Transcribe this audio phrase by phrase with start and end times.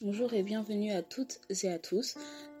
[0.00, 2.16] Bonjour et bienvenue à toutes et à tous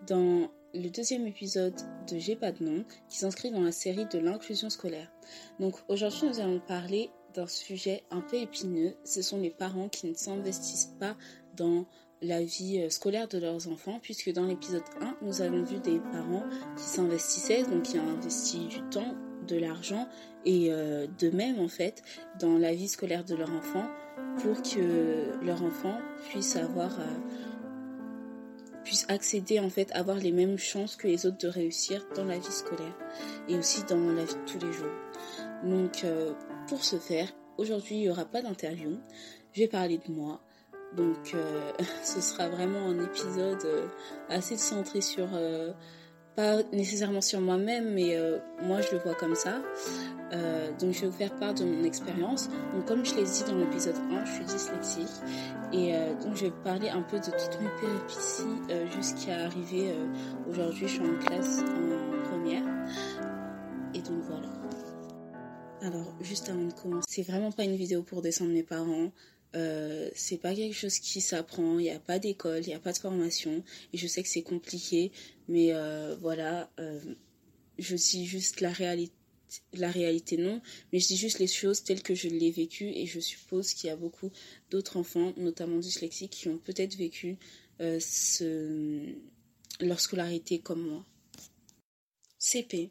[0.06, 1.74] dans le deuxième épisode
[2.08, 5.10] de J'ai pas de nom qui s'inscrit dans la série de l'inclusion scolaire.
[5.58, 10.06] Donc aujourd'hui nous allons parler d'un sujet un peu épineux, ce sont les parents qui
[10.06, 11.16] ne s'investissent pas
[11.56, 11.86] dans
[12.22, 15.98] la vie euh, scolaire de leurs enfants, puisque dans l'épisode 1, nous avons vu des
[15.98, 16.44] parents
[16.76, 19.14] qui s'investissaient, donc qui ont investi du temps,
[19.48, 20.08] de l'argent
[20.44, 22.02] et euh, de même en fait
[22.38, 23.86] dans la vie scolaire de leur enfant
[24.40, 25.98] pour que leur enfant
[26.28, 27.16] puisse avoir euh,
[28.84, 32.38] puisse accéder en fait avoir les mêmes chances que les autres de réussir dans la
[32.38, 32.94] vie scolaire
[33.48, 34.92] et aussi dans la vie de tous les jours.
[35.64, 36.04] Donc
[36.68, 38.98] pour ce faire, aujourd'hui il n'y aura pas d'interview,
[39.52, 40.42] je vais parler de moi,
[40.96, 41.72] donc euh,
[42.04, 43.86] ce sera vraiment un épisode euh,
[44.28, 45.72] assez centré sur, euh,
[46.36, 48.16] pas nécessairement sur moi-même, mais
[48.62, 49.62] moi je le vois comme ça.
[50.80, 52.48] donc je vais vous faire part de mon expérience.
[52.74, 55.22] Donc comme je l'ai dit dans l'épisode 1, je suis dyslexique.
[55.72, 59.94] Et donc je vais parler un peu de toutes mes péripéties jusqu'à arriver
[60.48, 60.88] aujourd'hui.
[60.88, 62.64] Je suis en classe en première.
[63.94, 64.48] Et donc voilà.
[65.82, 69.12] Alors, juste avant de commencer, c'est vraiment pas une vidéo pour descendre mes parents.
[69.54, 72.80] Euh, c'est pas quelque chose qui s'apprend, il n'y a pas d'école, il n'y a
[72.80, 75.12] pas de formation, et je sais que c'est compliqué,
[75.48, 77.00] mais euh, voilà, euh,
[77.78, 80.60] je dis juste la réalité, non,
[80.92, 83.86] mais je dis juste les choses telles que je l'ai vécu, et je suppose qu'il
[83.88, 84.32] y a beaucoup
[84.70, 87.38] d'autres enfants, notamment dyslexiques, qui ont peut-être vécu
[89.80, 91.04] leur scolarité comme moi.
[92.38, 92.90] CP.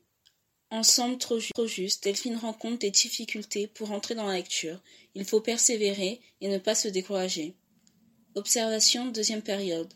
[0.74, 4.82] Ensemble trop, juste, Delphine rencontre des difficultés pour entrer dans la lecture.
[5.14, 7.54] Il faut persévérer et ne pas se décourager.
[8.34, 9.94] Observation deuxième période.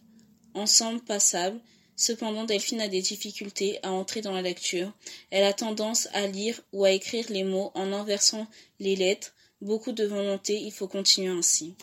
[0.54, 1.60] Ensemble passable.
[1.96, 4.94] Cependant, Delphine a des difficultés à entrer dans la lecture.
[5.32, 8.46] Elle a tendance à lire ou à écrire les mots en inversant
[8.80, 9.34] les lettres.
[9.62, 11.74] Beaucoup de volonté, il faut continuer ainsi.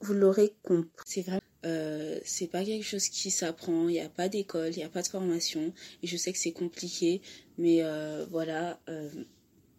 [0.00, 1.04] Vous l'aurez compris.
[1.04, 1.42] C'est vrai.
[1.64, 4.88] Euh, c'est pas quelque chose qui s'apprend, il n'y a pas d'école, il n'y a
[4.90, 7.22] pas de formation, et je sais que c'est compliqué,
[7.58, 9.10] mais euh, voilà, euh,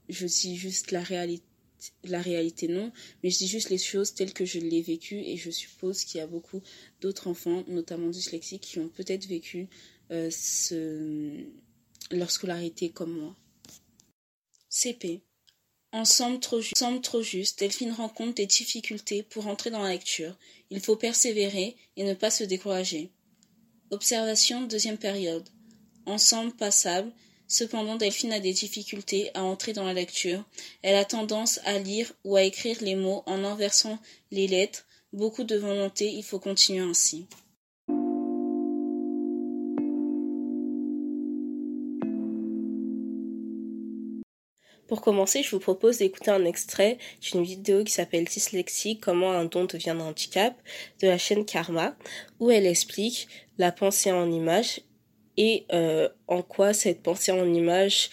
[0.09, 1.43] je dis juste la réalité,
[2.03, 2.91] la réalité non,
[3.21, 6.19] mais je dis juste les choses telles que je l'ai vécu, et je suppose qu'il
[6.19, 6.61] y a beaucoup
[7.01, 9.67] d'autres enfants, notamment dyslexiques, qui ont peut-être vécu
[10.09, 11.45] ce,
[12.11, 13.35] leur scolarité comme moi.
[14.69, 15.21] CP.
[15.91, 16.59] Ensemble trop,
[17.01, 20.37] trop juste, Delphine rencontre des difficultés pour entrer dans la lecture.
[20.69, 23.11] Il faut persévérer et ne pas se décourager.
[23.91, 25.47] Observation deuxième période.
[26.05, 27.13] Ensemble passable.
[27.47, 30.43] Cependant, Delphine a des difficultés à entrer dans la lecture.
[30.81, 33.99] Elle a tendance à lire ou à écrire les mots en inversant
[34.31, 34.85] les lettres.
[35.13, 37.27] Beaucoup de volonté, il faut continuer ainsi.
[44.87, 49.45] Pour commencer, je vous propose d'écouter un extrait d'une vidéo qui s'appelle Dyslexie, comment un
[49.45, 50.55] don devient un handicap,
[51.01, 51.95] de la chaîne Karma,
[52.39, 53.27] où elle explique
[53.57, 54.81] la pensée en image
[55.37, 58.09] et euh, en quoi cette pensée en image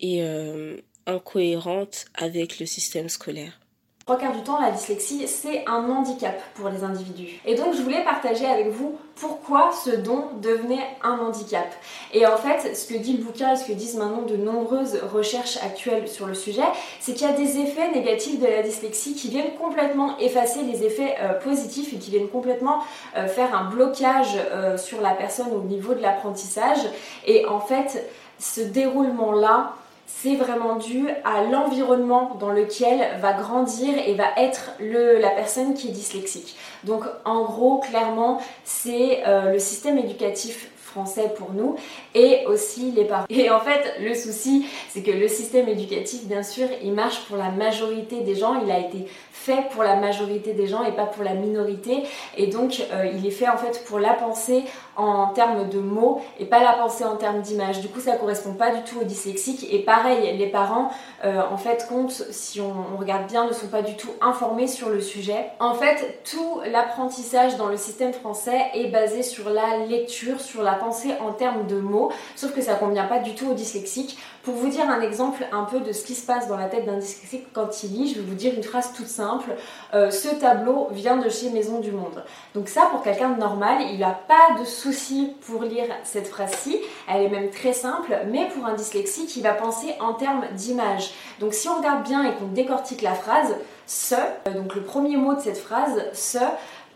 [0.00, 0.76] est euh,
[1.06, 3.60] incohérente avec le système scolaire
[4.06, 7.40] trois quarts du temps, la dyslexie, c'est un handicap pour les individus.
[7.44, 11.66] Et donc, je voulais partager avec vous pourquoi ce don devenait un handicap.
[12.14, 15.00] Et en fait, ce que dit le bouquin et ce que disent maintenant de nombreuses
[15.12, 16.62] recherches actuelles sur le sujet,
[17.00, 20.84] c'est qu'il y a des effets négatifs de la dyslexie qui viennent complètement effacer les
[20.84, 22.84] effets euh, positifs et qui viennent complètement
[23.16, 26.78] euh, faire un blocage euh, sur la personne au niveau de l'apprentissage.
[27.26, 28.08] Et en fait,
[28.38, 29.74] ce déroulement-là,
[30.06, 35.88] c'est vraiment dû à l'environnement dans lequel va grandir et va être la personne qui
[35.88, 36.56] est dyslexique.
[36.84, 41.76] Donc en gros, clairement, c'est euh, le système éducatif français pour nous
[42.14, 43.26] et aussi les parents.
[43.28, 47.36] Et en fait, le souci, c'est que le système éducatif, bien sûr, il marche pour
[47.36, 49.06] la majorité des gens, il a été
[49.46, 52.02] fait pour la majorité des gens et pas pour la minorité
[52.36, 54.64] et donc euh, il est fait en fait pour la pensée
[54.96, 57.80] en termes de mots et pas la pensée en termes d'image.
[57.80, 60.90] Du coup, ça correspond pas du tout aux dyslexiques et pareil, les parents
[61.24, 64.88] euh, en fait compte si on, regarde bien ne sont pas du tout informés sur
[64.88, 65.50] le sujet.
[65.60, 70.74] En fait, tout l'apprentissage dans le système français est basé sur la lecture, sur la
[70.74, 74.18] pensée en termes de mots, sauf que ça convient pas du tout aux dyslexiques.
[74.42, 76.86] Pour vous dire un exemple un peu de ce qui se passe dans la tête
[76.86, 79.56] d'un dyslexique quand il lit, je vais vous dire une phrase toute simple.
[79.92, 82.22] Euh, ce tableau vient de chez Maison du Monde.
[82.54, 86.80] Donc ça, pour quelqu'un de normal, il n'a pas de souci pour lire cette phrase-ci.
[87.08, 91.12] Elle est même très simple, mais pour un dyslexique, il va penser en termes d'image.
[91.40, 93.54] Donc si on regarde bien et qu'on décortique la phrase,
[93.86, 96.38] ce, euh, donc le premier mot de cette phrase, ce,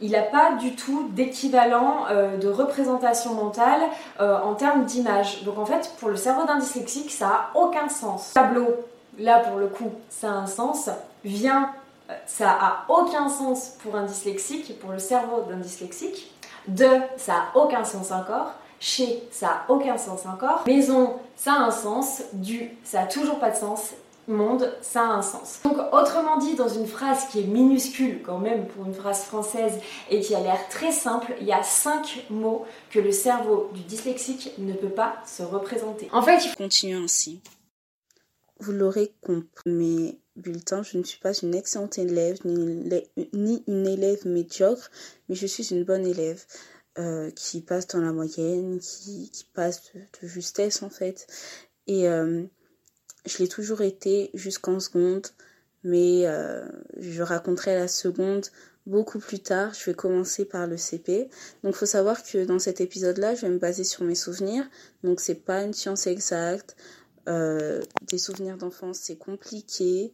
[0.00, 3.82] il n'a pas du tout d'équivalent euh, de représentation mentale
[4.20, 5.43] euh, en termes d'image.
[5.44, 8.32] Donc en fait, pour le cerveau d'un dyslexique, ça a aucun sens.
[8.34, 8.69] Tableau,
[9.19, 10.88] là pour le coup, ça a un sens.
[11.25, 11.70] Vient
[12.26, 16.32] ça a aucun sens pour un dyslexique, pour le cerveau d'un dyslexique.
[16.68, 18.54] Deux, ça a aucun sens encore.
[18.78, 20.62] Chez, ça a aucun sens encore.
[20.66, 22.22] Maison, ça a un sens.
[22.32, 23.92] Du, ça a toujours pas de sens
[24.30, 25.60] monde, ça a un sens.
[25.64, 29.78] Donc autrement dit, dans une phrase qui est minuscule quand même pour une phrase française
[30.10, 33.82] et qui a l'air très simple, il y a cinq mots que le cerveau du
[33.82, 36.08] dyslexique ne peut pas se représenter.
[36.12, 37.40] En fait, il continue ainsi.
[38.60, 44.26] Vous l'aurez compris, mes bulletins, je ne suis pas une excellente élève ni une élève
[44.26, 44.90] médiocre,
[45.28, 46.44] mais je suis une bonne élève.
[46.98, 51.28] Euh, qui passe dans la moyenne, qui, passe de, justesse en fait.
[51.86, 52.42] Et euh,
[53.26, 55.28] je l'ai toujours été jusqu'en seconde,
[55.84, 56.68] mais euh,
[56.98, 58.46] je raconterai la seconde
[58.86, 59.72] beaucoup plus tard.
[59.72, 61.28] Je vais commencer par le CP.
[61.62, 64.68] Donc, faut savoir que dans cet épisode-là, je vais me baser sur mes souvenirs.
[65.04, 66.76] Donc, c'est pas une science exacte.
[67.31, 70.12] Euh, des souvenirs d'enfance, c'est compliqué.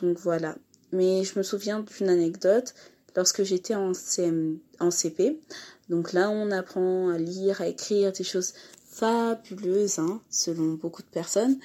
[0.00, 0.56] Donc, voilà.
[0.92, 2.74] Mais je me souviens d'une anecdote
[3.16, 3.92] lorsque j'étais en,
[4.80, 5.40] en CP.
[5.88, 8.54] Donc là, on apprend à lire, à écrire des choses
[8.90, 11.58] fabuleuses, hein, selon beaucoup de personnes.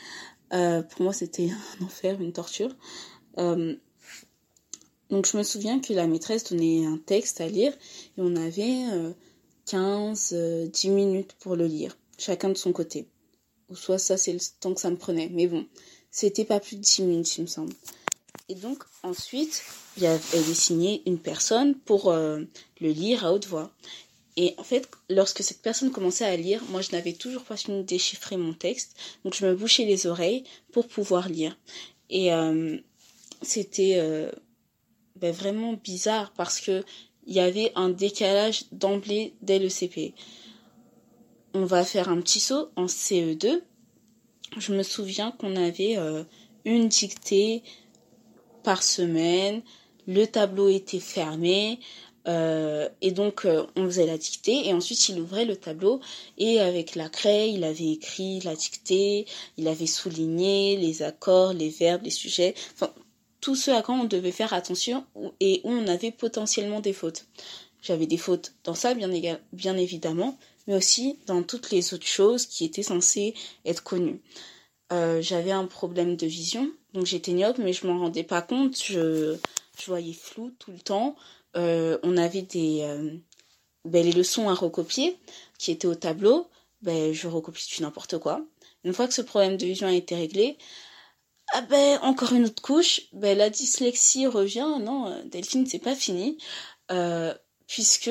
[0.54, 1.50] Euh, pour moi, c'était
[1.81, 2.75] un enfer, une torture.
[3.40, 3.75] Euh,
[5.10, 7.74] donc, je me souviens que la maîtresse donnait un texte à lire
[8.18, 9.13] et on avait
[9.66, 13.07] 15, euh, 10 minutes pour le lire, chacun de son côté.
[13.75, 15.29] Soit ça, c'est le temps que ça me prenait.
[15.31, 15.65] Mais bon,
[16.11, 17.73] c'était pas plus de 10 minutes, il me semble.
[18.49, 19.63] Et donc, ensuite,
[19.97, 22.47] il y avait signé une personne pour le
[22.81, 23.71] lire à haute voix.
[24.35, 27.77] Et en fait, lorsque cette personne commençait à lire, moi je n'avais toujours pas fini
[27.77, 31.57] de déchiffrer mon texte, donc je me bouchais les oreilles pour pouvoir lire.
[32.09, 32.77] Et euh,
[33.41, 34.31] c'était euh,
[35.17, 36.83] ben, vraiment bizarre parce que
[37.25, 40.13] il y avait un décalage d'emblée dès le CP.
[41.53, 43.61] On va faire un petit saut en CE2.
[44.57, 46.23] Je me souviens qu'on avait euh,
[46.65, 47.63] une dictée
[48.63, 49.61] par semaine.
[50.07, 51.79] Le tableau était fermé.
[52.27, 56.00] Euh, et donc euh, on faisait la dictée et ensuite il ouvrait le tableau
[56.38, 59.25] et avec la craie il avait écrit la dictée,
[59.57, 62.94] il avait souligné les accords, les verbes, les sujets, enfin
[63.41, 65.03] tout ce à quoi on devait faire attention
[65.41, 67.25] et où on avait potentiellement des fautes.
[67.81, 69.09] J'avais des fautes dans ça bien,
[69.51, 70.38] bien évidemment,
[70.68, 73.33] mais aussi dans toutes les autres choses qui étaient censées
[73.65, 74.21] être connues.
[74.92, 78.77] Euh, j'avais un problème de vision, donc j'étais myope, mais je m'en rendais pas compte.
[78.83, 79.38] Je,
[79.80, 81.15] je voyais flou tout le temps.
[81.56, 83.12] Euh, on avait des euh,
[83.86, 85.18] ben, les leçons à recopier
[85.57, 86.48] qui étaient au tableau.
[86.81, 88.45] Ben, je recopie du n'importe quoi.
[88.83, 90.57] Une fois que ce problème de vision a été réglé,
[91.54, 94.77] ah ben encore une autre couche, ben la dyslexie revient.
[94.81, 96.38] Non, Delphine, c'est pas fini,
[97.68, 98.09] puisque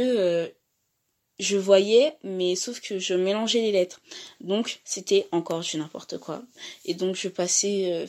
[1.39, 4.01] je voyais, mais sauf que je mélangeais les lettres.
[4.41, 6.43] Donc c'était encore du n'importe quoi.
[6.85, 8.07] Et donc je passais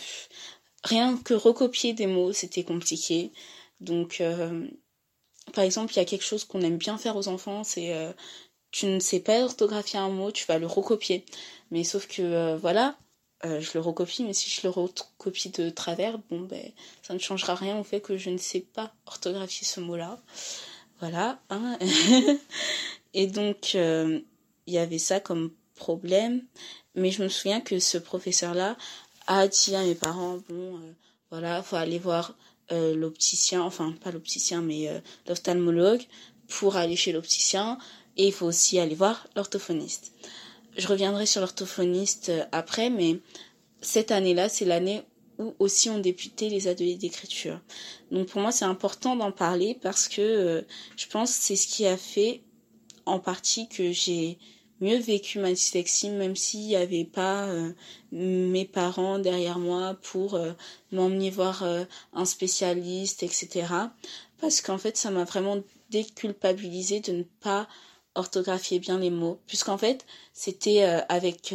[0.84, 3.32] rien que recopier des mots, c'était compliqué.
[3.80, 4.22] Donc
[5.52, 8.14] par exemple, il y a quelque chose qu'on aime bien faire aux enfants, c'est euh,
[8.72, 11.26] tu ne sais pas orthographier un mot, tu vas le recopier.
[11.72, 12.96] Mais sauf que euh, voilà,
[13.46, 16.72] euh, je le recopie, mais si je le recopie de travers, bon ben
[17.02, 20.20] ça ne changera rien au fait que je ne sais pas orthographier ce mot-là.
[21.00, 21.40] Voilà.
[21.50, 21.78] Hein
[23.14, 24.24] Et donc il
[24.74, 26.44] y avait ça comme problème,
[26.96, 28.78] mais je me souviens que ce professeur-là
[29.28, 30.80] a dit à mes parents bon
[31.32, 32.36] voilà, faut aller voir
[32.72, 36.04] euh, l'opticien, enfin pas l'opticien mais euh, l'ophtalmologue
[36.48, 37.78] pour aller chez l'opticien
[38.18, 40.14] et il faut aussi aller voir l'orthophoniste.
[40.78, 43.20] Je reviendrai sur l'orthophoniste euh, après mais
[43.82, 45.02] cette année-là c'est l'année
[45.40, 47.60] où aussi ont débuté les ateliers d'écriture.
[48.12, 50.64] Donc pour moi c'est important d'en parler parce que
[50.96, 52.44] je pense que c'est ce qui a fait
[53.06, 54.38] en partie que j'ai
[54.84, 57.74] mieux vécu ma dyslexie, même s'il n'y avait pas euh,
[58.12, 60.52] mes parents derrière moi pour euh,
[60.92, 63.68] m'emmener voir euh, un spécialiste, etc.
[64.40, 65.58] Parce qu'en fait, ça m'a vraiment
[65.90, 67.68] déculpabilisé de ne pas
[68.16, 71.52] orthographier bien les mots, puisqu'en fait, c'était avec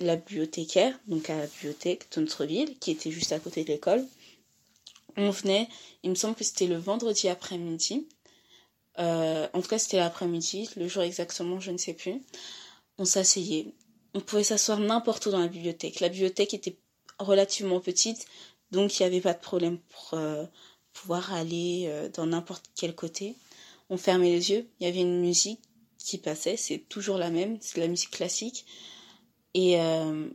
[0.00, 3.68] la bibliothécaire, donc à la bibliothèque de notre ville, qui était juste à côté de
[3.68, 4.04] l'école.
[5.16, 5.68] On venait,
[6.02, 8.08] il me semble que c'était le vendredi après-midi,
[8.98, 12.20] en tout cas, c'était l'après-midi, le jour exactement, je ne sais plus
[12.98, 13.74] on s'asseyait.
[14.14, 16.00] On pouvait s'asseoir n'importe où dans la bibliothèque.
[16.00, 16.76] La bibliothèque était
[17.18, 18.26] relativement petite,
[18.70, 20.44] donc il n'y avait pas de problème pour euh,
[20.92, 23.36] pouvoir aller euh, dans n'importe quel côté.
[23.90, 25.60] On fermait les yeux, il y avait une musique
[25.98, 28.66] qui passait, c'est toujours la même, c'est la musique classique.
[29.54, 30.28] Et, euh,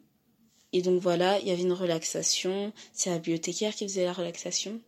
[0.73, 4.79] et donc voilà, il y avait une relaxation, c'est la bibliothécaire qui faisait la relaxation.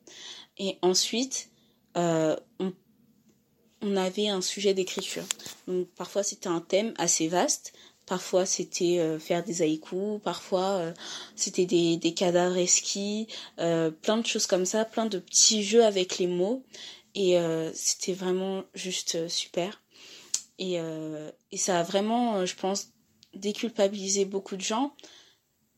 [0.57, 1.49] Et ensuite,
[1.95, 2.73] on
[3.81, 5.24] on avait un sujet d'écriture.
[5.67, 7.74] Donc parfois c'était un thème assez vaste,
[8.09, 10.93] Parfois, c'était faire des haïkus, parfois,
[11.36, 16.17] c'était des, des cadavres esquis, plein de choses comme ça, plein de petits jeux avec
[16.17, 16.63] les mots.
[17.13, 17.38] Et
[17.75, 19.79] c'était vraiment juste super.
[20.57, 20.79] Et,
[21.51, 22.88] et ça a vraiment, je pense,
[23.36, 24.95] déculpabilisé beaucoup de gens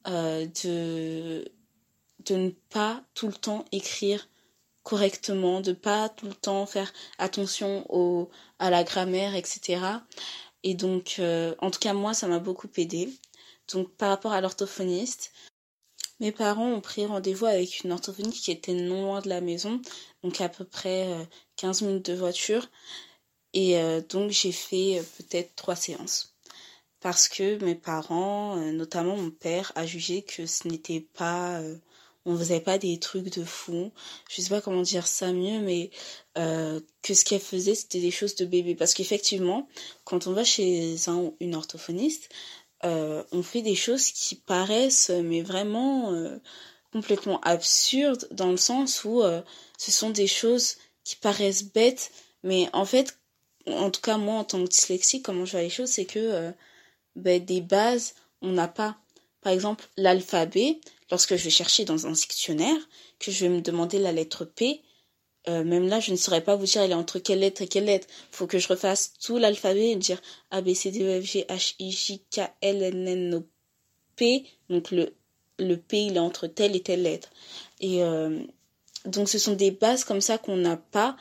[0.06, 1.46] de,
[2.26, 4.30] de ne pas tout le temps écrire
[4.92, 8.30] correctement, de pas tout le temps faire attention au,
[8.60, 9.80] à la grammaire, etc.
[10.64, 13.08] Et donc, euh, en tout cas, moi, ça m'a beaucoup aidé.
[13.72, 15.32] Donc, par rapport à l'orthophoniste,
[16.20, 19.82] mes parents ont pris rendez-vous avec une orthophoniste qui était non loin de la maison,
[20.24, 21.08] donc à peu près
[21.56, 22.68] 15 euh, minutes de voiture.
[23.54, 26.36] Et euh, donc, j'ai fait peut-être trois séances.
[27.00, 31.62] Parce que mes parents, notamment mon père, a jugé que ce n'était pas
[32.26, 33.92] on faisait pas des trucs de fou.
[34.30, 35.90] Je sais pas comment dire ça mieux, mais
[36.38, 38.76] euh, que ce qu'elle faisait, c'était des choses de bébé.
[38.76, 39.68] Parce qu'effectivement,
[40.04, 42.30] quand on va chez un ou une orthophoniste,
[42.84, 46.38] euh, on fait des choses qui paraissent, mais vraiment euh,
[46.92, 49.24] complètement absurdes, dans le sens où
[49.78, 52.12] ce sont des choses qui paraissent bêtes,
[52.44, 53.18] mais en fait,
[53.68, 56.52] en tout cas moi en tant que dyslexique, comment je vois les choses, c'est que
[57.16, 58.98] ben, des bases, on n'a pas.
[59.42, 60.80] Par exemple, l'alphabet,
[61.12, 62.78] lorsque je vais chercher dans un dictionnaire,
[63.20, 64.82] que je vais me demander la lettre P,
[65.50, 67.68] euh, même là, je ne saurais pas vous dire elle est entre quelle lettre et
[67.68, 68.08] quelle lettre.
[68.32, 71.46] Faut que je refasse tout l'alphabet et dire A, B, C, D, E, F, G,
[71.50, 73.44] H, I, J, K, L, N, N, O,
[74.16, 74.46] P.
[74.70, 75.16] Donc le,
[75.58, 77.30] le P, il est entre telle et telle lettre.
[77.80, 78.40] Et euh,
[79.06, 81.18] donc ce sont des bases comme ça qu'on n'a pas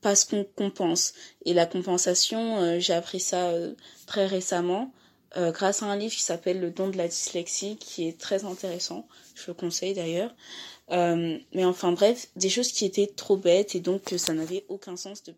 [0.00, 1.12] parce qu'on compense.
[1.44, 3.52] Et la compensation, euh, j'ai appris ça
[4.06, 4.92] très récemment.
[5.36, 8.44] Euh, grâce à un livre qui s'appelle Le don de la dyslexie, qui est très
[8.44, 9.06] intéressant.
[9.34, 10.34] Je le conseille d'ailleurs.
[10.90, 14.64] Euh, mais enfin bref, des choses qui étaient trop bêtes et donc que ça n'avait
[14.68, 15.34] aucun sens de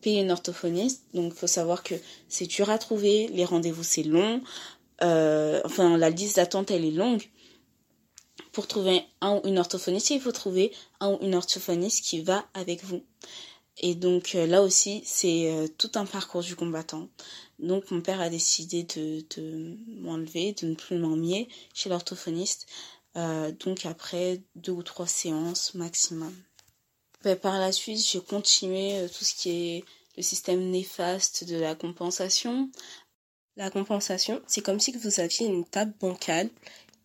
[0.00, 1.04] payer une orthophoniste.
[1.14, 1.94] Donc il faut savoir que
[2.28, 4.42] c'est dur à trouver, les rendez-vous c'est long,
[5.02, 7.22] euh, enfin la liste d'attente elle est longue.
[8.50, 12.44] Pour trouver un ou une orthophoniste, il faut trouver un ou une orthophoniste qui va
[12.54, 13.04] avec vous.
[13.78, 17.08] Et donc là aussi, c'est tout un parcours du combattant.
[17.62, 22.66] Donc mon père a décidé de, m'enlever, de ne plus m'emmener chez l'orthophoniste.
[23.16, 26.34] Euh, donc après deux ou trois séances maximum.
[27.22, 29.84] Ben, par la suite, j'ai continué euh, tout ce qui est
[30.16, 32.70] le système néfaste de la compensation.
[33.56, 36.48] La compensation, c'est comme si vous aviez une table bancale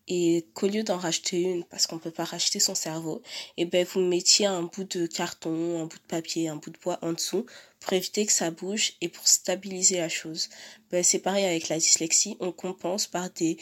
[0.08, 3.22] et qu'au lieu d'en racheter une, parce qu'on peut pas racheter son cerveau,
[3.56, 6.78] et ben vous mettiez un bout de carton, un bout de papier, un bout de
[6.78, 7.46] bois en dessous
[7.80, 10.48] pour éviter que ça bouge et pour stabiliser la chose.
[10.90, 13.58] Ben, c'est pareil avec la dyslexie, on compense par des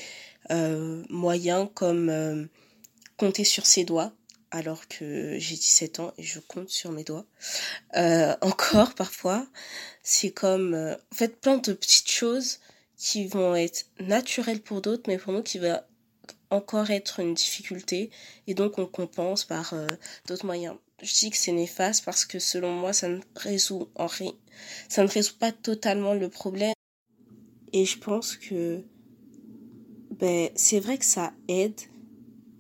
[0.50, 2.44] euh, moyens comme euh,
[3.16, 4.12] compter sur ses doigts,
[4.50, 7.26] alors que j'ai 17 ans et je compte sur mes doigts.
[7.96, 9.46] Euh, encore parfois,
[10.02, 12.60] c'est comme en fait plein de petites choses
[12.96, 15.86] qui vont être naturelles pour d'autres, mais pour nous qui va
[16.54, 18.10] encore être une difficulté
[18.46, 19.86] et donc on compense par euh,
[20.26, 20.76] d'autres moyens.
[21.02, 24.08] Je dis que c'est néfaste parce que selon moi ça ne résout en
[24.88, 26.74] ça ne résout pas totalement le problème
[27.72, 28.82] et je pense que
[30.18, 31.80] ben c'est vrai que ça aide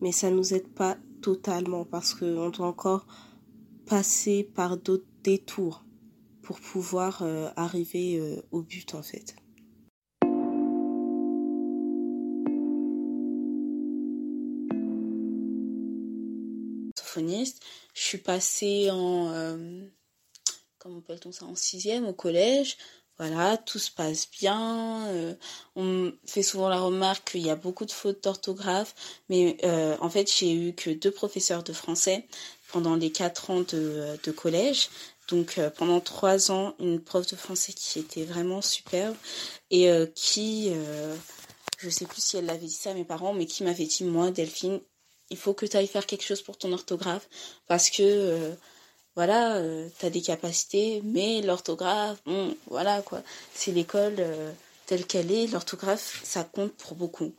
[0.00, 3.06] mais ça nous aide pas totalement parce qu'on doit encore
[3.86, 5.84] passer par d'autres détours
[6.42, 9.34] pour pouvoir euh, arriver euh, au but en fait.
[17.42, 19.82] Je suis passée en, euh,
[20.78, 22.76] comment appelle-t-on ça, en sixième au collège.
[23.16, 25.06] Voilà, tout se passe bien.
[25.08, 25.34] Euh,
[25.76, 28.94] on fait souvent la remarque qu'il y a beaucoup de fautes d'orthographe,
[29.28, 32.26] mais euh, en fait, j'ai eu que deux professeurs de français
[32.72, 34.90] pendant les quatre ans de, collège.
[35.28, 39.16] Donc pendant trois ans, une prof de français qui était vraiment superbe
[39.70, 40.70] et qui,
[41.78, 44.04] je sais plus si elle l'avait dit ça à mes parents, mais qui m'avait dit
[44.04, 44.80] moi, Delphine,
[45.34, 47.28] il faut que tu ailles faire quelque chose pour ton orthographe
[47.66, 48.54] parce que euh,
[49.16, 53.20] voilà, euh, tu as des capacités, mais l'orthographe, bon, voilà quoi.
[53.52, 54.52] C'est l'école euh,
[54.86, 57.32] telle qu'elle est, l'orthographe, ça compte pour beaucoup.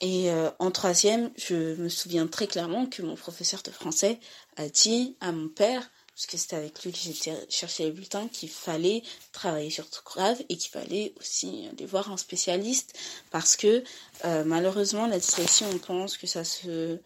[0.00, 4.20] Et en troisième, je me souviens très clairement que mon professeur de français
[4.56, 8.26] a dit à mon père, parce que c'était avec lui que j'étais chercher les bulletins,
[8.26, 12.98] qu'il fallait travailler sur grave et qu'il fallait aussi aller voir un spécialiste
[13.30, 13.84] parce que
[14.24, 16.98] euh, malheureusement la dyslexie on pense que ça se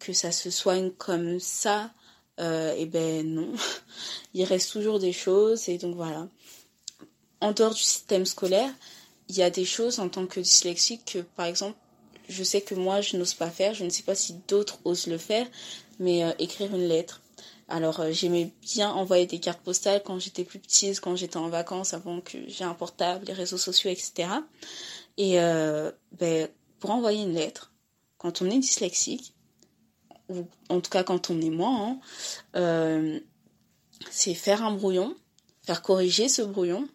[0.00, 1.92] que ça se soigne comme ça
[2.40, 3.52] euh, et ben non.
[4.34, 6.26] Il reste toujours des choses et donc voilà.
[7.40, 8.72] En dehors du système scolaire
[9.28, 11.78] il y a des choses en tant que dyslexique que par exemple
[12.28, 13.74] je sais que moi je n'ose pas faire.
[13.74, 15.46] Je ne sais pas si d'autres osent le faire
[16.00, 17.20] mais euh, écrire une lettre
[17.70, 21.94] Alors j'aimais bien envoyer des cartes postales quand j'étais plus petite, quand j'étais en vacances,
[21.94, 24.28] avant que j'ai un portable, les réseaux sociaux, etc.
[25.16, 25.36] Et
[26.18, 26.48] ben,
[26.80, 27.72] pour envoyer une lettre,
[28.18, 29.34] quand on est dyslexique,
[30.28, 31.98] ou en tout cas quand on est moi,
[32.54, 33.20] hein,
[34.10, 35.14] c'est faire un brouillon,
[35.62, 36.88] faire corriger ce brouillon,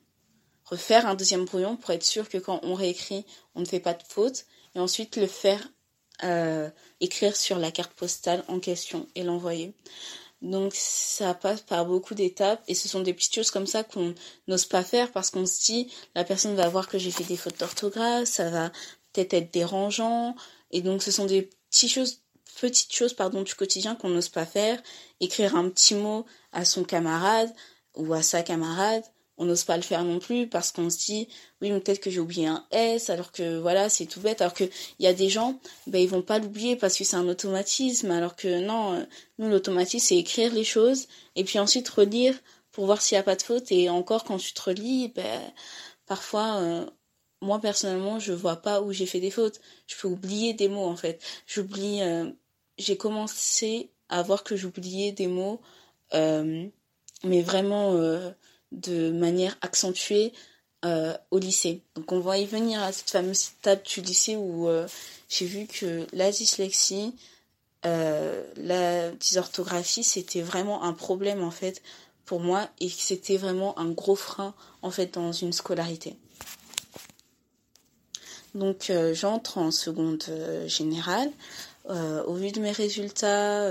[0.66, 3.94] refaire un deuxième brouillon pour être sûr que quand on réécrit, on ne fait pas
[3.94, 5.68] de faute, et ensuite le faire
[6.24, 9.74] euh, écrire sur la carte postale en question et l'envoyer.
[10.42, 14.14] Donc ça passe par beaucoup d'étapes et ce sont des petites choses comme ça qu'on
[14.48, 17.38] n'ose pas faire parce qu'on se dit la personne va voir que j'ai fait des
[17.38, 18.70] fautes d'orthographe, ça va
[19.14, 20.36] peut-être être dérangeant.
[20.72, 22.22] Et donc ce sont des petites choses
[22.62, 24.82] petites choses pardon du quotidien qu'on n'ose pas faire,
[25.20, 27.54] écrire un petit mot à son camarade
[27.96, 29.04] ou à sa camarade
[29.38, 31.28] on n'ose pas le faire non plus parce qu'on se dit
[31.62, 34.42] oui mais peut-être que j'ai oublié un S alors que voilà c'est tout bête.
[34.42, 34.64] Alors que
[35.00, 38.12] il y a des gens ben ils vont pas l'oublier parce que c'est un automatisme.
[38.12, 39.04] Alors que non euh,
[39.38, 42.36] nous l'automatisme c'est écrire les choses et puis ensuite relire
[42.72, 43.72] pour voir s'il y a pas de faute.
[43.72, 45.42] Et encore quand tu te relis ben
[46.06, 46.86] parfois euh,
[47.42, 49.60] moi personnellement je vois pas où j'ai fait des fautes.
[49.88, 51.22] Je peux oublier des mots en fait.
[51.48, 52.32] J'oublie euh,
[52.78, 55.62] j'ai commencé à voir que j'oubliais des mots
[57.24, 57.94] mais vraiment
[58.76, 60.34] de manière accentuée
[60.86, 61.82] euh, au lycée.
[61.96, 64.88] Donc on va y venir à cette fameuse étape du lycée où euh,
[65.30, 67.16] j'ai vu que la dyslexie,
[67.88, 71.82] euh, la dysorthographie, c'était vraiment un problème en fait
[72.26, 74.54] pour moi et c'était vraiment un gros frein
[74.84, 76.18] en fait dans une scolarité.
[78.54, 80.24] Donc j'entre en seconde
[80.68, 81.32] générale.
[81.90, 83.70] au vu de mes résultats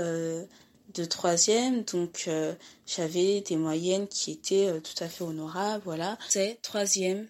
[0.95, 2.55] de troisième, donc euh,
[2.87, 6.17] j'avais des moyennes qui étaient euh, tout à fait honorables, voilà.
[6.29, 7.27] C'est troisième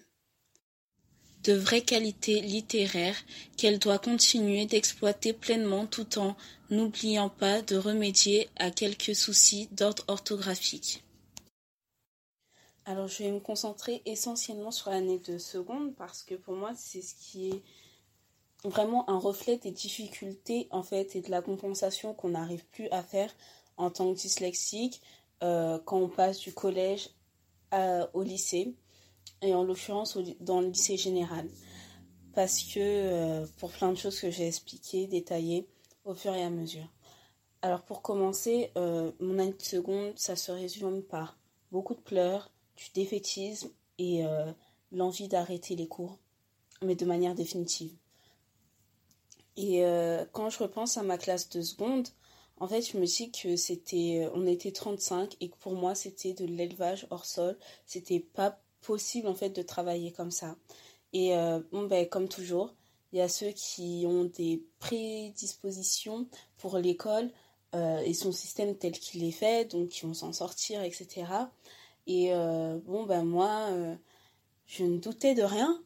[1.43, 3.17] de vraies qualités littéraires
[3.55, 6.35] qu'elle doit continuer d'exploiter pleinement tout en
[6.71, 11.03] n'oubliant pas de remédier à quelques soucis d'ordre orthographique.
[12.85, 17.01] Alors je vais me concentrer essentiellement sur l'année de seconde parce que pour moi c'est
[17.01, 17.61] ce qui est
[18.69, 23.03] vraiment un reflet des difficultés en fait et de la compensation qu'on n'arrive plus à
[23.03, 23.33] faire
[23.77, 25.01] en tant que dyslexique
[25.43, 27.09] euh, quand on passe du collège
[28.13, 28.73] au lycée
[29.41, 31.45] et en l'occurrence dans le lycée général
[32.33, 35.67] parce que euh, pour plein de choses que j'ai expliquées, détaillées
[36.05, 36.87] au fur et à mesure.
[37.61, 41.37] Alors pour commencer, euh, mon année de seconde, ça se résume par
[41.69, 44.23] beaucoup de pleurs, du défaitisme et
[44.91, 46.17] l'envie d'arrêter les cours,
[46.81, 47.93] mais de manière définitive.
[49.57, 49.83] Et
[50.33, 52.07] quand je repense à ma classe de seconde,
[52.57, 55.93] en fait, je me dis que c'était, euh, on était 35 et que pour moi,
[55.93, 57.57] c'était de l'élevage hors sol.
[57.85, 60.55] C'était pas possible, en fait, de travailler comme ça.
[61.13, 62.73] Et euh, bon, ben, comme toujours,
[63.11, 67.29] il y a ceux qui ont des prédispositions pour l'école
[67.73, 71.25] euh, et son système tel qu'il est fait, donc qui vont s'en sortir, etc.
[72.07, 72.31] Et
[72.85, 73.69] bon, ben, moi,
[74.67, 75.81] je ne doutais de rien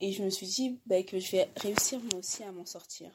[0.00, 3.10] et je me suis dit ben, que je vais réussir moi aussi à m'en sortir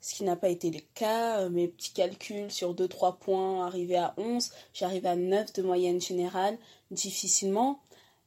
[0.00, 1.40] ce qui n'a pas été le cas.
[1.40, 6.00] Euh, mes petits calculs sur 2-3 points arrivés à 11, j'arrive à 9 de moyenne
[6.00, 6.58] générale
[6.90, 7.80] difficilement.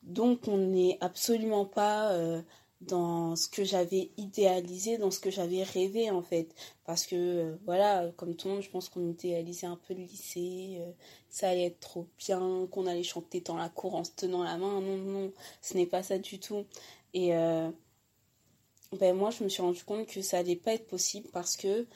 [0.04, 2.42] Donc on n'est absolument pas euh,
[2.82, 6.54] dans ce que j'avais idéalisé, dans ce que j'avais rêvé en fait.
[6.86, 10.02] Parce que euh, voilà, comme tout le monde, je pense qu'on idéalisait un peu le
[10.04, 10.82] lycée,
[11.30, 14.58] ça allait être trop bien, qu'on allait chanter dans la cour en se tenant la
[14.58, 14.82] main.
[14.82, 16.66] Non, non, ce n'est pas ça du tout.
[17.14, 17.34] Et
[19.00, 21.88] ben moi je me suis rendu compte que ça allait pas être possible parce que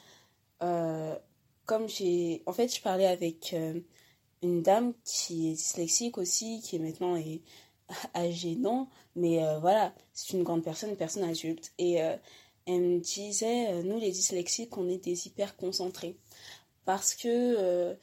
[0.62, 1.14] euh,
[1.66, 3.80] comme j'ai en fait je parlais avec euh,
[4.42, 7.16] une dame qui est dyslexique aussi qui est maintenant
[8.14, 12.98] âgée non mais euh, voilà c'est une grande personne une personne adulte et elle me
[12.98, 16.16] disait nous les dyslexiques on est des hyper concentrés
[16.84, 17.96] parce que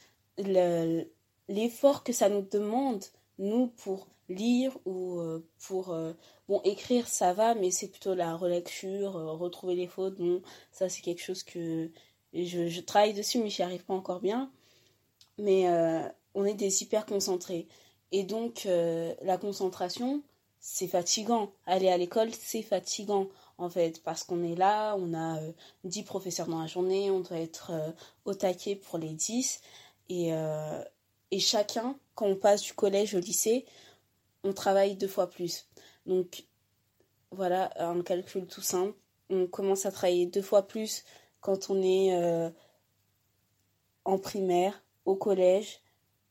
[1.47, 3.03] l'effort que ça nous demande
[3.39, 5.21] nous pour lire ou
[5.67, 5.93] pour
[6.49, 10.17] Bon, écrire, ça va, mais c'est plutôt la relecture, euh, retrouver les fautes.
[10.17, 10.41] Bon,
[10.71, 11.89] ça, c'est quelque chose que
[12.33, 14.51] je, travaille dessus, mais j'y arrive pas encore bien.
[15.37, 17.67] Mais euh, on est des hyper concentrés.
[18.13, 20.23] Et donc, euh, la concentration,
[20.61, 21.51] c'est fatigant.
[21.65, 25.41] Aller à l'école, c'est fatigant, en fait, parce qu'on est là, on a
[25.83, 27.71] 10 professeurs dans la journée, on doit être
[28.23, 29.59] au taquet pour les 10.
[30.09, 30.31] Et,
[31.31, 33.65] et chacun, quand on passe du collège au lycée,
[34.43, 35.67] on travaille deux fois plus.
[36.05, 36.45] Donc
[37.31, 38.95] voilà, un calcul tout simple.
[39.29, 41.03] On commence à travailler deux fois plus
[41.41, 42.49] quand on est euh,
[44.05, 45.81] en primaire, au collège,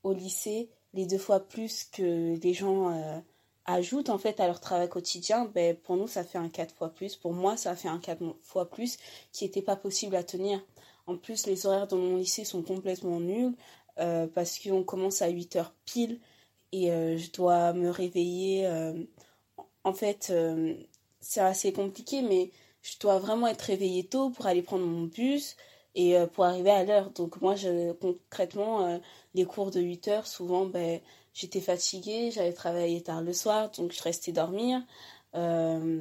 [0.03, 3.18] au lycée, les deux fois plus que les gens euh,
[3.66, 6.90] ajoutent en fait à leur travail quotidien, ben, pour nous ça fait un quatre fois
[6.90, 7.16] plus.
[7.16, 8.98] Pour moi ça fait un quatre fois plus
[9.33, 10.64] qui n'était pas possible à tenir.
[11.07, 13.55] En plus les horaires dans mon lycée sont complètement nuls.
[14.35, 16.20] parce qu'on commence à 8 heures pile
[16.72, 18.68] et je dois me réveiller.
[19.85, 20.33] en fait,
[21.20, 22.50] c'est assez compliqué, mais
[22.83, 25.57] je dois vraiment être réveillée tôt pour aller prendre mon bus
[25.94, 27.11] et pour arriver à l'heure.
[27.11, 27.55] Donc moi,
[28.00, 29.00] concrètement,
[29.35, 31.00] les cours de 8 heures, souvent, ben,
[31.35, 34.83] j'étais fatiguée, j'allais travailler tard le soir, donc je restais dormir.
[35.35, 36.00] Euh,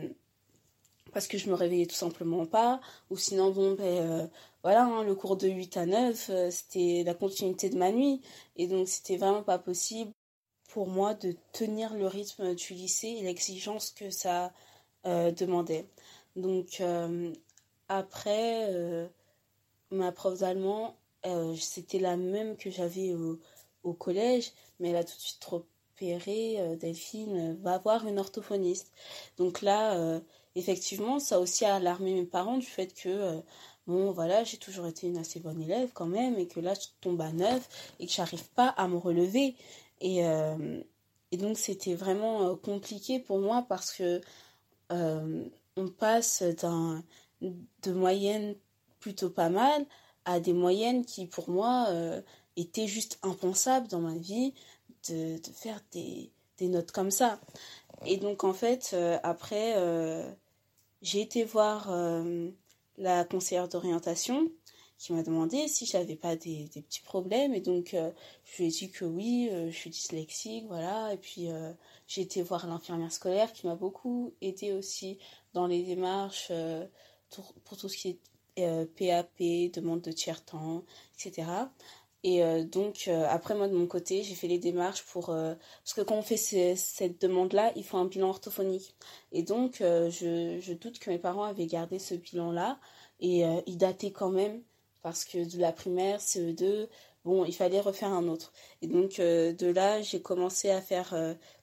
[1.13, 2.79] parce que je me réveillais tout simplement pas.
[3.09, 4.27] Ou sinon, bon, ben euh,
[4.63, 8.21] voilà, hein, le cours de 8 à 9, euh, c'était la continuité de ma nuit.
[8.55, 10.11] Et donc, c'était vraiment pas possible
[10.69, 14.53] pour moi de tenir le rythme du lycée et l'exigence que ça
[15.03, 15.87] demandait.
[16.35, 16.81] Donc,
[17.89, 19.09] après,
[19.91, 20.95] ma prof d'allemand,
[21.57, 26.75] c'était la même que j'avais au, collège, mais elle a tout de suite repéré, euh,
[26.75, 28.91] Delphine, va voir une orthophoniste.
[29.37, 30.19] Donc là, euh,
[30.55, 33.41] effectivement, ça a aussi alarmé mes parents du fait que, euh,
[33.87, 36.87] bon, voilà, j'ai toujours été une assez bonne élève quand même, et que là, je
[37.01, 39.55] tombe à neuf, et que j'arrive pas à me relever.
[40.01, 40.21] Et,
[41.31, 44.19] et donc, c'était vraiment compliqué pour moi parce que
[44.89, 47.03] on passe d'un
[47.41, 48.55] de moyennes
[49.01, 49.85] plutôt pas mal
[50.23, 51.89] à des moyennes qui, pour moi,
[52.55, 54.53] était juste impensable dans ma vie
[55.09, 57.39] de, faire des, des, notes comme ça.
[58.05, 60.29] Et donc en fait, euh, après, euh,
[61.01, 62.49] j'ai été voir euh,
[62.97, 64.51] la conseillère d'orientation
[64.97, 67.55] qui m'a demandé si j'avais pas des, des, petits problèmes.
[67.55, 71.11] Et donc je lui ai dit que oui, je suis dyslexique, voilà.
[71.11, 71.47] Et puis
[72.05, 75.17] j'ai été voir l'infirmière scolaire qui m'a beaucoup aidé aussi
[75.53, 76.51] dans les démarches
[77.31, 78.19] pour, pour tout ce qui est
[78.55, 80.83] PAP, demande de tiers-temps,
[81.15, 81.43] etc.
[82.23, 85.29] Et euh, donc, euh, après, moi, de mon côté, j'ai fait les démarches pour...
[85.29, 88.95] Euh, parce que quand on fait cette demande-là, il faut un bilan orthophonique.
[89.31, 92.79] Et donc, je, je, doute que mes parents avaient gardé ce bilan-là.
[93.19, 94.63] Et il datait quand même,
[95.03, 96.87] parce que de la primaire, CE2,
[97.23, 98.51] bon, il fallait refaire un autre.
[98.81, 101.15] Et donc, de là, j'ai commencé à faire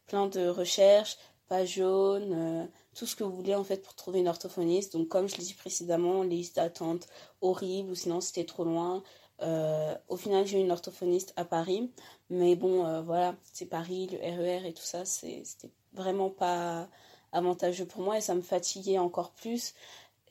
[0.07, 1.17] plein de recherches,
[1.49, 4.95] page jaune, tout ce que vous voulez, en fait, pour trouver une orthophoniste.
[4.95, 7.07] Donc, comme je l'ai dit précédemment, liste d'attente
[7.41, 9.05] horrible, ou sinon, c'était trop loin.
[9.41, 11.93] Euh, au final, j'ai eu une orthophoniste à Paris,
[12.29, 16.89] mais bon, euh, voilà, c'est Paris, le RER e et tout ça, c'était vraiment pas
[17.31, 19.75] avantageux pour moi et ça me fatiguait encore plus.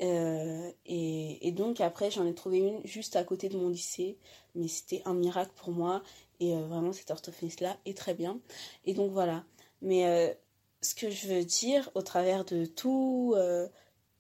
[0.02, 4.18] Euh, et, et, donc après, j'en ai trouvé une juste à côté de mon lycée,
[4.56, 6.04] mais c'était un miracle pour moi
[6.42, 8.40] et vraiment cette orthophoniste-là est très bien.
[8.86, 9.46] Et donc voilà.
[9.82, 10.38] Mais
[10.82, 13.36] ce que je veux dire au travers de tout,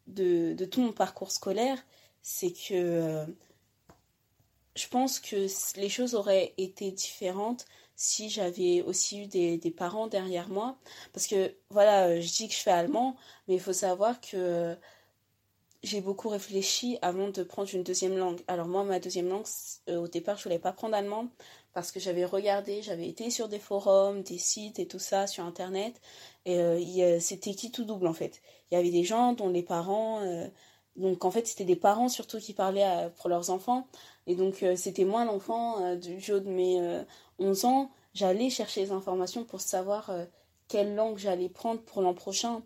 [0.07, 1.77] de, de, tout mon parcours scolaire,
[2.21, 3.25] c'est que
[4.77, 5.47] je pense que
[5.79, 7.65] les choses auraient été différentes
[7.97, 10.77] si j'avais aussi eu des, parents derrière moi.
[11.13, 13.17] Parce que, voilà, euh, je dis que je fais allemand,
[13.47, 14.77] mais il faut savoir que
[15.83, 18.41] j'ai beaucoup réfléchi avant de prendre une deuxième langue.
[18.47, 19.45] Alors moi, ma deuxième langue,
[19.89, 21.27] euh, au départ, je voulais pas prendre allemand
[21.73, 25.43] parce que j'avais regardé, j'avais été sur des forums, des sites et tout ça sur
[25.43, 25.99] Internet.
[26.47, 28.41] Et euh, c'était qui tout double, en fait?
[28.71, 30.21] Il y avait des gens dont les parents...
[30.95, 33.88] donc en fait, c'était des parents surtout qui parlaient pour leurs enfants.
[34.27, 36.79] Et donc, euh, c'était moi l'enfant euh, du jour de mes
[37.39, 37.91] 11 euh, ans.
[38.13, 40.12] J'allais chercher les informations pour savoir
[40.67, 42.63] quelle langue j'allais prendre pour l'an prochain.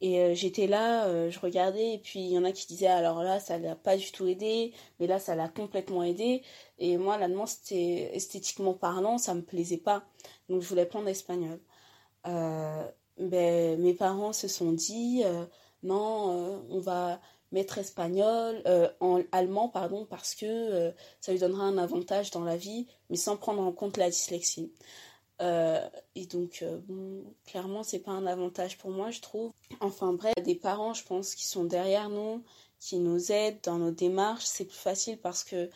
[0.00, 3.40] Et j'étais là, je regardais, et puis il y en a qui disaient alors là,
[3.40, 6.42] ça l'a pas du tout aidé, mais là, ça l'a complètement aidé.
[6.78, 10.04] Et moi, l'allemand, c'était esthétiquement parlant, ça me plaisait pas.
[10.48, 11.60] Donc, je voulais prendre l'espagnol.
[13.18, 15.22] Ben, mes parents se sont dit
[15.82, 17.20] non, on va
[17.52, 22.44] maître espagnol, euh, en allemand, pardon, parce que euh, ça lui donnera un avantage dans
[22.44, 24.72] la vie, mais sans prendre en compte la dyslexie.
[25.40, 25.80] Euh,
[26.14, 29.52] et donc, bon, clairement, c'est pas un avantage pour moi, je trouve.
[29.80, 32.42] Enfin bref, des parents, je pense, qui sont derrière nous,
[32.80, 35.70] qui nous aident dans nos démarches, c'est plus facile parce que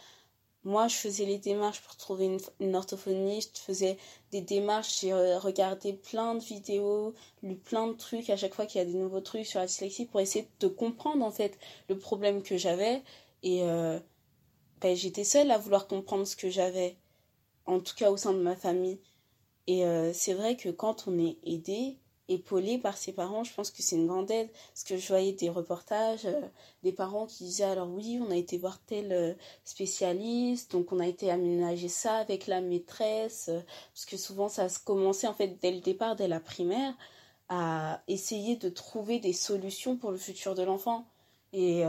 [0.65, 3.99] moi, je faisais les démarches pour trouver une, une orthophoniste, je faisais
[4.31, 8.79] des démarches, j'ai regardé plein de vidéos, lu plein de trucs à chaque fois qu'il
[8.79, 11.99] y a des nouveaux trucs sur la dyslexie pour essayer de comprendre en fait le
[11.99, 13.03] problème que j'avais.
[13.43, 13.99] Et euh,
[14.81, 16.97] ben, j'étais seule à vouloir comprendre ce que j'avais,
[17.67, 19.01] en tout cas au sein de ma famille.
[19.67, 21.99] Et euh, c'est vrai que quand on est aidé,
[22.35, 24.51] épaulé par ses parents, je pense que c'est une grande aide.
[24.73, 26.41] Parce que je voyais des reportages, euh,
[26.83, 31.01] des parents qui disaient alors oui, on a été voir tel euh, spécialiste, donc on
[31.01, 33.61] a été aménager ça avec la maîtresse, euh,
[33.95, 36.95] parce que souvent ça se commençait en fait dès le départ, dès la primaire,
[37.49, 41.05] à essayer de trouver des solutions pour le futur de l'enfant.
[41.53, 41.83] Et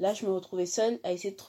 [0.00, 1.46] là, je me retrouvais seule à essayer de trouver